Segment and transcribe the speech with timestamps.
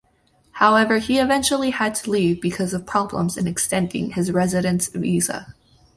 [0.53, 5.53] However he eventually had to leave because of problems in extending his residence visa.